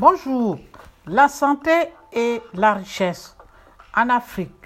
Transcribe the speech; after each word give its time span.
Bonjour. 0.00 0.58
La 1.06 1.28
santé 1.28 1.92
et 2.10 2.40
la 2.54 2.72
richesse. 2.72 3.36
En 3.94 4.08
Afrique, 4.08 4.64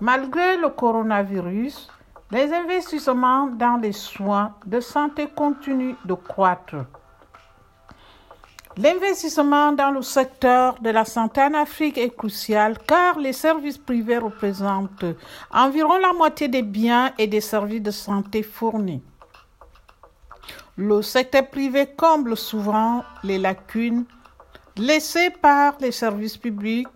malgré 0.00 0.56
le 0.56 0.70
coronavirus, 0.70 1.88
les 2.32 2.52
investissements 2.52 3.46
dans 3.46 3.76
les 3.76 3.92
soins 3.92 4.56
de 4.66 4.80
santé 4.80 5.28
continuent 5.36 5.94
de 6.04 6.14
croître. 6.14 6.84
L'investissement 8.76 9.70
dans 9.70 9.92
le 9.92 10.02
secteur 10.02 10.74
de 10.80 10.90
la 10.90 11.04
santé 11.04 11.42
en 11.42 11.54
Afrique 11.54 11.96
est 11.96 12.16
crucial 12.16 12.76
car 12.84 13.20
les 13.20 13.32
services 13.32 13.78
privés 13.78 14.18
représentent 14.18 15.04
environ 15.52 15.96
la 15.98 16.12
moitié 16.12 16.48
des 16.48 16.62
biens 16.62 17.12
et 17.18 17.28
des 17.28 17.40
services 17.40 17.82
de 17.82 17.92
santé 17.92 18.42
fournis. 18.42 19.04
Le 20.76 21.02
secteur 21.02 21.46
privé 21.48 21.86
comble 21.96 22.36
souvent 22.36 23.04
les 23.22 23.38
lacunes 23.38 24.06
laissées 24.76 25.30
par 25.30 25.74
les 25.80 25.92
services 25.92 26.36
publics 26.36 26.88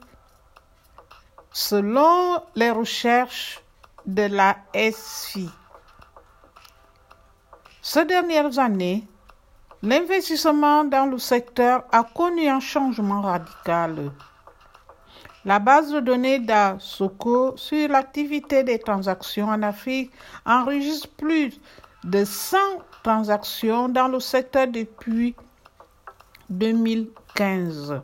selon 1.53 2.43
les 2.55 2.71
recherches 2.71 3.63
de 4.07 4.23
la 4.23 4.57
SFI. 4.75 5.49
Ces 7.83 8.05
dernières 8.05 8.59
années, 8.59 9.07
l'investissement 9.83 10.85
dans 10.85 11.07
le 11.07 11.19
secteur 11.19 11.85
a 11.93 12.05
connu 12.05 12.49
un 12.49 12.61
changement 12.61 13.23
radical. 13.23 14.11
La 15.45 15.61
base 15.61 15.93
de 15.93 16.01
données 16.01 16.41
d'ASOCO 16.41 17.57
sur 17.57 17.89
l'activité 17.89 18.65
des 18.65 18.81
transactions 18.81 19.49
en 19.49 19.63
Afrique 19.63 20.11
enregistre 20.45 21.09
plus 21.11 21.61
de 22.03 22.25
100 22.25 22.57
transactions 23.05 23.89
dans 23.89 24.09
le 24.09 24.19
secteur 24.19 24.67
depuis 24.67 25.37
2015, 26.51 28.01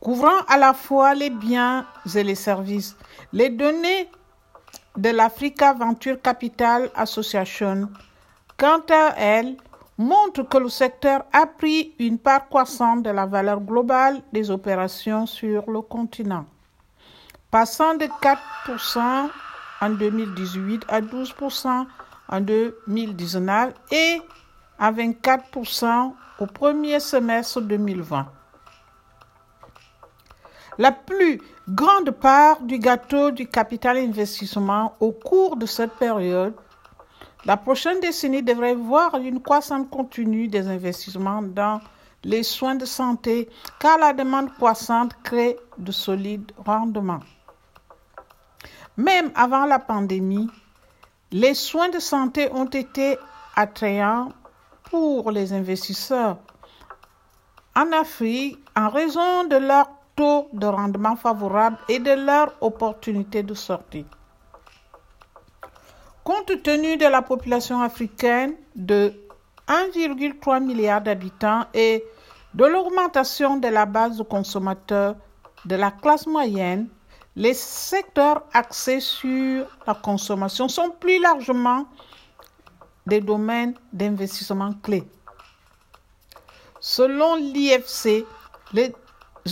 couvrant 0.00 0.40
à 0.48 0.56
la 0.56 0.72
fois 0.72 1.14
les 1.14 1.30
biens 1.30 1.86
et 2.14 2.22
les 2.22 2.34
services. 2.34 2.96
Les 3.32 3.50
données 3.50 4.08
de 4.96 5.10
l'Africa 5.10 5.72
Venture 5.72 6.20
Capital 6.20 6.90
Association, 6.94 7.88
quant 8.56 8.82
à 8.90 9.14
elles, 9.16 9.56
montrent 9.96 10.42
que 10.48 10.58
le 10.58 10.68
secteur 10.68 11.24
a 11.32 11.46
pris 11.46 11.94
une 11.98 12.18
part 12.18 12.48
croissante 12.48 13.02
de 13.02 13.10
la 13.10 13.26
valeur 13.26 13.60
globale 13.60 14.22
des 14.32 14.50
opérations 14.50 15.26
sur 15.26 15.70
le 15.70 15.82
continent, 15.82 16.46
passant 17.50 17.94
de 17.94 18.06
4% 18.06 19.28
en 19.82 19.90
2018 19.90 20.84
à 20.88 21.00
12% 21.02 21.86
en 22.28 22.40
2019 22.40 23.74
et 23.92 24.22
à 24.80 24.90
24% 24.90 26.14
au 26.40 26.46
premier 26.46 26.98
semestre 26.98 27.60
2020. 27.60 28.26
La 30.78 30.90
plus 30.90 31.42
grande 31.68 32.10
part 32.10 32.62
du 32.62 32.78
gâteau 32.78 33.30
du 33.30 33.46
capital 33.46 33.98
investissement 33.98 34.94
au 34.98 35.12
cours 35.12 35.56
de 35.56 35.66
cette 35.66 35.92
période, 35.92 36.54
la 37.44 37.58
prochaine 37.58 38.00
décennie 38.00 38.42
devrait 38.42 38.74
voir 38.74 39.16
une 39.16 39.42
croissance 39.42 39.86
continue 39.90 40.48
des 40.48 40.66
investissements 40.66 41.42
dans 41.42 41.80
les 42.24 42.42
soins 42.42 42.74
de 42.74 42.86
santé 42.86 43.48
car 43.78 43.98
la 43.98 44.14
demande 44.14 44.52
croissante 44.54 45.12
crée 45.22 45.58
de 45.76 45.92
solides 45.92 46.52
rendements. 46.64 47.20
Même 48.96 49.30
avant 49.34 49.66
la 49.66 49.78
pandémie, 49.78 50.48
les 51.32 51.54
soins 51.54 51.90
de 51.90 51.98
santé 51.98 52.50
ont 52.52 52.66
été 52.66 53.18
attrayants 53.56 54.32
pour 54.84 55.30
les 55.30 55.52
investisseurs 55.52 56.38
en 57.76 57.92
Afrique 57.92 58.58
en 58.76 58.88
raison 58.88 59.44
de 59.44 59.56
leur 59.56 59.88
taux 60.16 60.48
de 60.52 60.66
rendement 60.66 61.16
favorable 61.16 61.78
et 61.88 61.98
de 61.98 62.12
leur 62.12 62.52
opportunité 62.60 63.42
de 63.42 63.54
sortie. 63.54 64.06
Compte 66.24 66.62
tenu 66.62 66.96
de 66.96 67.06
la 67.06 67.22
population 67.22 67.80
africaine 67.80 68.54
de 68.76 69.12
1,3 69.68 70.62
milliard 70.62 71.00
d'habitants 71.00 71.64
et 71.72 72.04
de 72.54 72.64
l'augmentation 72.64 73.56
de 73.56 73.68
la 73.68 73.86
base 73.86 74.18
de 74.18 74.22
consommateurs 74.24 75.14
de 75.64 75.76
la 75.76 75.90
classe 75.90 76.26
moyenne, 76.26 76.88
les 77.36 77.54
secteurs 77.54 78.42
axés 78.52 79.00
sur 79.00 79.66
la 79.86 79.94
consommation 79.94 80.68
sont 80.68 80.90
plus 80.90 81.20
largement 81.20 81.86
des 83.10 83.20
domaines 83.20 83.74
d'investissement 83.92 84.72
clés. 84.82 85.04
Selon 86.78 87.34
l'IFC, 87.34 88.24
les 88.72 88.94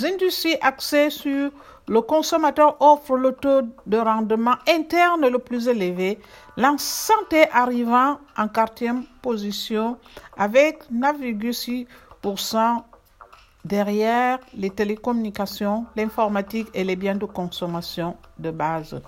industries 0.05 0.57
axées 0.63 1.11
sur 1.11 1.51
le 1.89 2.01
consommateur 2.03 2.77
offrent 2.81 3.17
le 3.17 3.33
taux 3.33 3.63
de 3.87 3.99
rendement 3.99 4.57
interne 4.69 5.27
le 5.29 5.39
plus 5.39 5.67
élevé, 5.69 6.19
la 6.57 6.75
santé 6.79 7.49
arrivant 7.51 8.19
en 8.37 8.47
quatrième 8.49 9.05
position 9.23 9.99
avec 10.37 10.85
9,6% 10.93 12.83
derrière 13.65 14.39
les 14.55 14.71
télécommunications, 14.71 15.87
l'informatique 15.97 16.69
et 16.75 16.85
les 16.85 16.97
biens 16.97 17.17
de 17.17 17.25
consommation 17.27 18.17
de 18.39 18.51
base. 18.51 19.01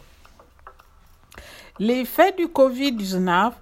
L'effet 1.79 2.33
du 2.33 2.47
Covid-19 2.47 3.53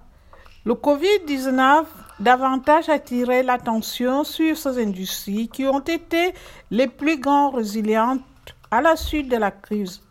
Le 0.65 0.73
Covid-19 0.73 1.85
davantage 2.19 2.89
attiré 2.89 3.43
l'attention 3.43 4.25
sur 4.25 4.57
ces 4.57 4.83
industries 4.83 5.47
qui 5.47 5.65
ont 5.65 5.79
été 5.79 6.33
les 6.69 6.87
plus 6.87 7.17
grandes 7.17 7.55
résilientes 7.55 8.21
à 8.69 8.81
la 8.81 8.97
suite 8.97 9.29
de 9.29 9.37
la 9.37 9.51
crise. 9.51 10.01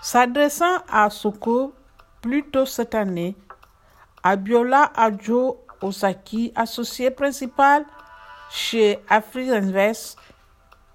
S'adressant 0.00 0.78
à 0.88 1.10
Soko 1.10 1.74
plus 2.22 2.44
tôt 2.44 2.66
cette 2.66 2.94
année, 2.94 3.34
Abiola 4.22 4.92
Adjo 4.94 5.58
Osaki, 5.82 6.52
associé 6.54 7.10
principal 7.10 7.84
chez 8.50 9.00
Invest, 9.10 10.16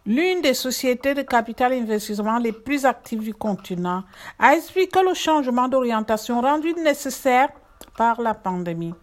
l'une 0.05 0.41
des 0.41 0.53
sociétés 0.53 1.13
de 1.13 1.21
capital 1.21 1.73
investissement 1.73 2.37
les 2.37 2.53
plus 2.53 2.85
actives 2.85 3.21
du 3.23 3.33
continent, 3.33 4.03
a 4.39 4.55
expliqué 4.55 5.01
le 5.05 5.13
changement 5.13 5.67
d'orientation 5.67 6.39
rendu 6.39 6.73
nécessaire 6.75 7.49
par 7.97 8.21
la 8.21 8.33
pandémie. 8.33 8.93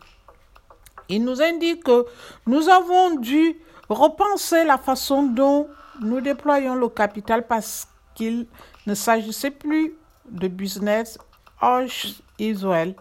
Il 1.09 1.25
nous 1.25 1.43
indique 1.43 1.85
que 1.85 2.07
nous 2.47 2.69
avons 2.69 3.17
dû 3.17 3.57
repenser 3.89 4.65
la 4.65 4.79
façon 4.79 5.25
dont 5.25 5.69
nous 6.01 6.21
déployons 6.21 6.75
le 6.75 6.89
capital 6.89 7.47
parce 7.47 7.89
qu'il 8.15 8.47
ne 8.87 8.95
s'agissait 8.95 9.51
plus 9.51 9.95
de 10.31 10.49
business 10.49 11.19
as 11.61 12.23
usual. 12.39 12.95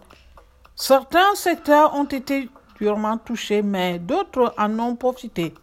Certains 0.74 1.34
secteurs 1.34 1.94
ont 1.94 2.04
été 2.04 2.48
durement 2.78 3.18
touchés, 3.18 3.62
mais 3.62 3.98
d'autres 3.98 4.54
en 4.58 4.78
ont 4.78 4.96
profité. 4.96 5.54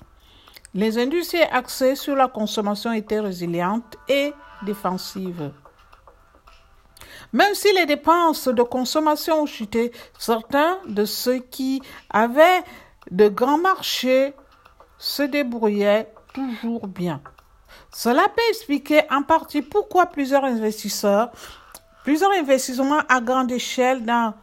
Les 0.73 0.97
industries 0.97 1.41
axées 1.41 1.95
sur 1.95 2.15
la 2.15 2.27
consommation 2.27 2.91
étaient 2.91 3.19
résilientes 3.19 3.97
et 4.07 4.33
défensives. 4.63 5.51
Même 7.33 7.53
si 7.53 7.71
les 7.73 7.85
dépenses 7.85 8.47
de 8.47 8.63
consommation 8.63 9.41
ont 9.41 9.45
chuté, 9.45 9.91
certains 10.17 10.77
de 10.87 11.05
ceux 11.05 11.39
qui 11.39 11.81
avaient 12.09 12.63
de 13.11 13.27
grands 13.27 13.57
marchés 13.57 14.33
se 14.97 15.23
débrouillaient 15.23 16.11
toujours 16.33 16.87
bien. 16.87 17.21
Cela 17.93 18.23
peut 18.23 18.41
expliquer 18.49 19.01
en 19.09 19.23
partie 19.23 19.61
pourquoi 19.61 20.07
plusieurs 20.07 20.43
investisseurs, 20.43 21.31
plusieurs 22.03 22.31
investissements 22.31 23.01
à 23.09 23.21
grande 23.21 23.51
échelle 23.51 24.05
dans 24.05 24.33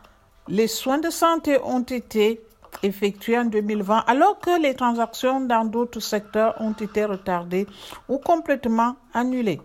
les 0.49 0.67
soins 0.67 0.99
de 0.99 1.11
santé 1.11 1.59
ont 1.65 1.83
été 1.83 2.45
effectués 2.83 3.39
en 3.39 3.45
2020 3.45 4.05
alors 4.07 4.39
que 4.39 4.61
les 4.61 4.75
transactions 4.75 5.41
dans 5.41 5.65
d'autres 5.65 6.01
secteurs 6.01 6.55
ont 6.61 6.73
été 6.73 7.05
retardées 7.05 7.67
ou 8.09 8.19
complètement 8.19 8.97
annulées. 9.15 9.61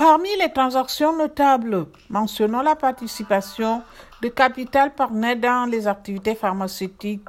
Parmi 0.00 0.34
les 0.38 0.50
transactions 0.50 1.14
notables, 1.14 1.84
mentionnons 2.08 2.62
la 2.62 2.74
participation 2.74 3.82
de 4.22 4.28
Capital 4.28 4.94
Partner 4.94 5.34
dans 5.36 5.68
les 5.70 5.86
activités 5.86 6.34
pharmaceutiques 6.34 7.28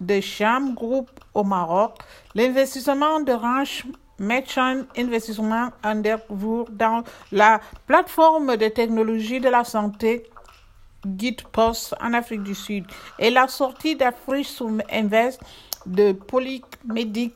de 0.00 0.20
Cham 0.20 0.74
Group 0.74 1.08
au 1.32 1.44
Maroc, 1.44 1.96
l'investissement 2.34 3.20
de 3.20 3.30
Ranch 3.30 3.86
Merchant 4.18 4.82
Investissement 4.96 5.68
Underwood 5.84 6.76
dans 6.76 7.04
la 7.30 7.60
plateforme 7.86 8.56
de 8.56 8.66
technologie 8.66 9.38
de 9.38 9.48
la 9.48 9.62
santé 9.62 10.28
GitPost 11.06 11.94
en 12.00 12.14
Afrique 12.14 12.42
du 12.42 12.56
Sud 12.56 12.84
et 13.20 13.30
la 13.30 13.46
sortie 13.46 13.94
d'Afrique 13.94 14.60
Invest 14.90 15.40
de 15.86 16.10
Polymedic 16.10 17.32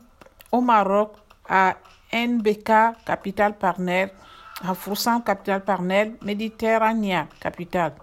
au 0.50 0.61
Maroc 0.61 1.12
à 1.49 1.76
NBK 2.12 2.73
Capital 3.06 3.56
Partner 3.56 4.08
Renforçant 4.62 5.20
Capital 5.20 5.64
Partner, 5.64 6.14
Méditerranée 6.23 7.25
Capital. 7.41 7.94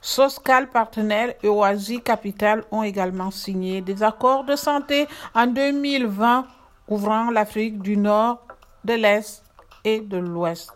Soscal 0.00 0.68
Partenaire 0.68 1.34
et 1.42 1.48
Oasi 1.48 2.02
Capital 2.02 2.64
ont 2.70 2.82
également 2.82 3.30
signé 3.30 3.80
des 3.80 4.02
accords 4.02 4.44
de 4.44 4.56
santé 4.56 5.06
en 5.34 5.46
2020 5.46 6.46
couvrant 6.86 7.30
l'Afrique 7.30 7.80
du 7.80 7.96
Nord, 7.96 8.46
de 8.84 8.94
l'Est 8.94 9.42
et 9.84 10.00
de 10.00 10.18
l'Ouest. 10.18 10.72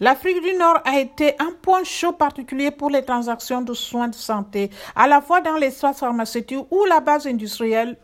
L'Afrique 0.00 0.42
du 0.42 0.54
Nord 0.54 0.80
a 0.84 0.98
été 0.98 1.34
un 1.38 1.52
point 1.62 1.84
chaud 1.84 2.12
particulier 2.12 2.70
pour 2.70 2.90
les 2.90 3.04
transactions 3.04 3.62
de 3.62 3.74
soins 3.74 4.08
de 4.08 4.14
santé, 4.14 4.70
à 4.96 5.06
la 5.06 5.20
fois 5.20 5.40
dans 5.40 5.56
l'espace 5.56 6.00
pharmaceutique 6.00 6.66
où 6.70 6.84
la 6.86 7.00
base 7.00 7.26
industrielle 7.26 7.96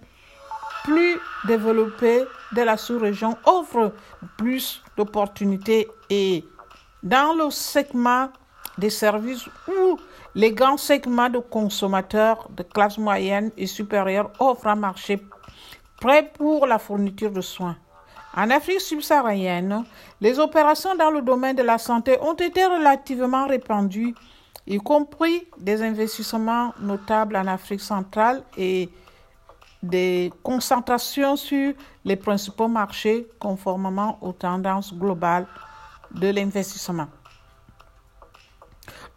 plus 0.84 1.18
développée 1.46 2.24
de 2.52 2.62
la 2.62 2.76
sous-région 2.76 3.36
offre 3.44 3.92
plus 4.36 4.82
d'opportunités 4.96 5.88
et 6.10 6.44
dans 7.02 7.34
le 7.34 7.50
segment 7.50 8.28
des 8.78 8.90
services 8.90 9.46
où 9.68 9.98
les 10.34 10.52
grands 10.52 10.76
segments 10.76 11.30
de 11.30 11.38
consommateurs 11.38 12.48
de 12.50 12.62
classe 12.62 12.98
moyenne 12.98 13.50
et 13.56 13.66
supérieure 13.66 14.30
offrent 14.38 14.66
un 14.66 14.76
marché 14.76 15.20
prêt 16.00 16.30
pour 16.34 16.66
la 16.66 16.78
fourniture 16.78 17.30
de 17.30 17.40
soins. 17.40 17.76
En 18.36 18.50
Afrique 18.50 18.82
subsaharienne, 18.82 19.84
les 20.20 20.38
opérations 20.38 20.94
dans 20.94 21.10
le 21.10 21.22
domaine 21.22 21.56
de 21.56 21.62
la 21.62 21.78
santé 21.78 22.18
ont 22.20 22.34
été 22.34 22.66
relativement 22.66 23.46
répandues, 23.46 24.14
y 24.66 24.76
compris 24.76 25.46
des 25.58 25.80
investissements 25.82 26.74
notables 26.80 27.36
en 27.36 27.46
Afrique 27.46 27.80
centrale 27.80 28.42
et 28.58 28.90
des 29.82 30.32
concentrations 30.42 31.36
sur 31.36 31.74
les 32.04 32.16
principaux 32.16 32.68
marchés 32.68 33.26
conformément 33.38 34.18
aux 34.20 34.32
tendances 34.32 34.94
globales 34.94 35.46
de 36.10 36.28
l'investissement. 36.28 37.08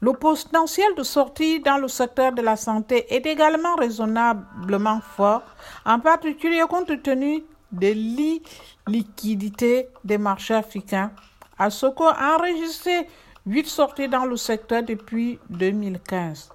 Le 0.02 0.14
potentiel 0.14 0.96
de 0.96 1.04
sortie 1.04 1.60
dans 1.60 1.78
le 1.78 1.90
secteur 1.90 2.32
de 2.32 2.42
la 2.42 2.56
santé 2.56 3.14
est 3.14 3.26
également 3.26 3.76
raisonnablement 3.76 5.02
fort, 5.02 5.44
en 5.86 6.00
particulier 6.00 6.64
compte 6.70 7.04
tenu 7.04 7.44
de 7.72 7.88
l'illiquidité 7.88 9.90
des 10.04 10.18
marchés 10.18 10.56
africains. 10.56 11.12
ASOCO 11.58 12.06
a 12.06 12.38
enregistré 12.38 13.08
huit 13.46 13.68
sorties 13.68 14.08
dans 14.08 14.26
le 14.26 14.38
secteur 14.38 14.84
depuis 14.84 15.38
2015. 15.50 16.50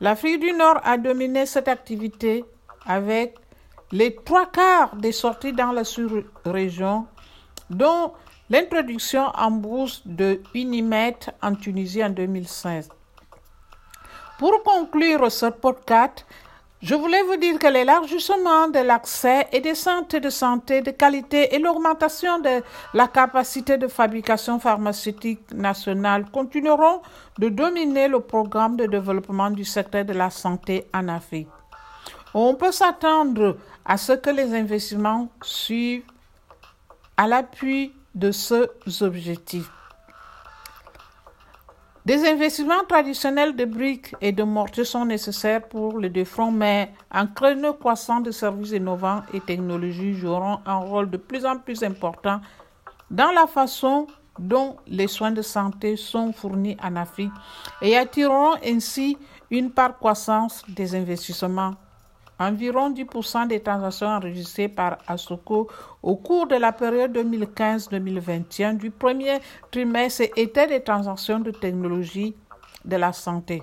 L'Afrique 0.00 0.40
du 0.40 0.52
Nord 0.52 0.80
a 0.82 0.98
dominé 0.98 1.46
cette 1.46 1.68
activité 1.68 2.44
avec 2.86 3.36
les 3.92 4.14
trois 4.14 4.46
quarts 4.46 4.96
des 4.96 5.12
sorties 5.12 5.52
dans 5.52 5.72
la 5.72 5.84
sous-région, 5.84 7.06
dont 7.68 8.12
L'introduction 8.50 9.26
en 9.36 9.52
bourse 9.52 10.02
de 10.04 10.42
Unimet 10.56 11.16
en 11.40 11.54
Tunisie 11.54 12.02
en 12.02 12.10
2016. 12.10 12.88
Pour 14.40 14.64
conclure 14.64 15.30
ce 15.30 15.46
podcast, 15.46 16.26
je 16.82 16.96
voulais 16.96 17.22
vous 17.22 17.36
dire 17.36 17.60
que 17.60 17.68
l'élargissement 17.68 18.66
de 18.66 18.80
l'accès 18.80 19.46
et 19.52 19.60
des 19.60 19.76
centres 19.76 20.18
de 20.18 20.30
santé 20.30 20.80
de 20.80 20.90
qualité 20.90 21.54
et 21.54 21.60
l'augmentation 21.60 22.40
de 22.40 22.60
la 22.92 23.06
capacité 23.06 23.78
de 23.78 23.86
fabrication 23.86 24.58
pharmaceutique 24.58 25.52
nationale 25.54 26.28
continueront 26.32 27.02
de 27.38 27.50
dominer 27.50 28.08
le 28.08 28.18
programme 28.18 28.74
de 28.74 28.86
développement 28.86 29.52
du 29.52 29.64
secteur 29.64 30.04
de 30.04 30.12
la 30.12 30.30
santé 30.30 30.88
en 30.92 31.06
Afrique. 31.06 31.59
On 32.32 32.54
peut 32.54 32.70
s'attendre 32.70 33.56
à 33.84 33.96
ce 33.96 34.12
que 34.12 34.30
les 34.30 34.54
investissements 34.54 35.28
suivent 35.42 36.04
à 37.16 37.26
l'appui 37.26 37.92
de 38.14 38.30
ces 38.30 38.66
objectifs. 39.00 39.70
Des 42.06 42.26
investissements 42.26 42.84
traditionnels 42.88 43.54
de 43.54 43.64
briques 43.64 44.14
et 44.20 44.32
de 44.32 44.42
mortiers 44.42 44.84
sont 44.84 45.04
nécessaires 45.04 45.62
pour 45.68 45.98
le 45.98 46.08
défront, 46.08 46.50
mais 46.50 46.92
un 47.10 47.26
créneau 47.26 47.74
croissant 47.74 48.20
de 48.20 48.30
services 48.30 48.70
innovants 48.70 49.22
et 49.34 49.40
technologies 49.40 50.14
joueront 50.14 50.60
un 50.64 50.78
rôle 50.78 51.10
de 51.10 51.18
plus 51.18 51.44
en 51.44 51.58
plus 51.58 51.82
important 51.82 52.40
dans 53.10 53.30
la 53.32 53.46
façon 53.46 54.06
dont 54.38 54.76
les 54.86 55.08
soins 55.08 55.32
de 55.32 55.42
santé 55.42 55.96
sont 55.96 56.32
fournis 56.32 56.76
en 56.82 56.96
Afrique 56.96 57.32
et 57.82 57.98
attireront 57.98 58.54
ainsi 58.64 59.18
une 59.50 59.70
part 59.70 59.98
croissance 59.98 60.62
des 60.68 60.94
investissements 60.94 61.74
Environ 62.40 62.90
10% 62.90 63.48
des 63.48 63.60
transactions 63.60 64.06
enregistrées 64.06 64.68
par 64.68 64.96
ASOCO 65.06 65.68
au 66.02 66.16
cours 66.16 66.46
de 66.46 66.56
la 66.56 66.72
période 66.72 67.14
2015-2021 67.14 68.78
du 68.78 68.90
premier 68.90 69.40
trimestre 69.70 70.22
étaient 70.36 70.66
des 70.66 70.82
transactions 70.82 71.38
de 71.40 71.50
technologie 71.50 72.34
de 72.86 72.96
la 72.96 73.12
santé. 73.12 73.62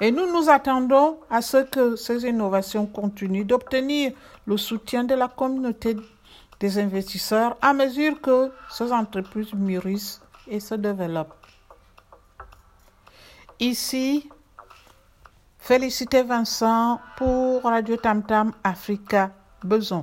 Et 0.00 0.12
nous 0.12 0.32
nous 0.32 0.48
attendons 0.48 1.18
à 1.28 1.42
ce 1.42 1.56
que 1.64 1.96
ces 1.96 2.24
innovations 2.24 2.86
continuent 2.86 3.46
d'obtenir 3.46 4.12
le 4.46 4.56
soutien 4.56 5.02
de 5.02 5.16
la 5.16 5.26
communauté 5.26 5.96
des 6.60 6.78
investisseurs 6.78 7.56
à 7.60 7.72
mesure 7.72 8.20
que 8.20 8.52
ces 8.70 8.92
entreprises 8.92 9.52
mûrissent 9.54 10.20
et 10.46 10.60
se 10.60 10.76
développent. 10.76 11.34
Ici, 13.58 14.28
Félicitez 15.62 16.24
Vincent 16.24 16.98
pour 17.16 17.62
Radio 17.62 17.96
Tam 17.96 18.24
Tam 18.24 18.52
Africa 18.64 19.30
Beson. 19.62 20.02